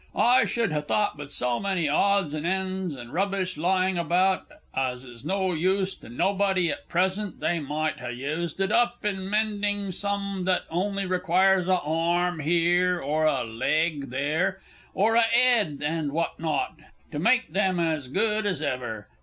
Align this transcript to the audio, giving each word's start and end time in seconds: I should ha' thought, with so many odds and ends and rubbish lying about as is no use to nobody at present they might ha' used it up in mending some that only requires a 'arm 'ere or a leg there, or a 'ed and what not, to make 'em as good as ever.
I 0.15 0.45
should 0.45 0.71
ha' 0.71 0.83
thought, 0.83 1.15
with 1.15 1.29
so 1.29 1.59
many 1.59 1.87
odds 1.87 2.33
and 2.33 2.43
ends 2.43 2.95
and 2.95 3.13
rubbish 3.13 3.55
lying 3.55 3.99
about 3.99 4.47
as 4.73 5.05
is 5.05 5.23
no 5.23 5.53
use 5.53 5.93
to 5.93 6.09
nobody 6.09 6.71
at 6.71 6.89
present 6.89 7.39
they 7.39 7.59
might 7.59 7.99
ha' 7.99 8.09
used 8.09 8.59
it 8.59 8.71
up 8.71 9.05
in 9.05 9.29
mending 9.29 9.91
some 9.91 10.45
that 10.45 10.63
only 10.71 11.05
requires 11.05 11.67
a 11.67 11.77
'arm 11.81 12.41
'ere 12.43 12.99
or 12.99 13.25
a 13.25 13.43
leg 13.43 14.09
there, 14.09 14.59
or 14.95 15.13
a 15.15 15.25
'ed 15.35 15.83
and 15.85 16.13
what 16.13 16.39
not, 16.39 16.77
to 17.11 17.19
make 17.19 17.55
'em 17.55 17.79
as 17.79 18.07
good 18.07 18.47
as 18.47 18.59
ever. 18.59 19.07